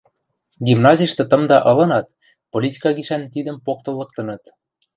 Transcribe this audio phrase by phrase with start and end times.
[0.67, 2.07] Гимназиштӹ тымда ылынат,
[2.51, 4.43] политика гишӓн тидӹм поктыл лыктыныт.